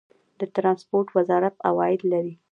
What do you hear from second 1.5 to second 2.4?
عواید لري؟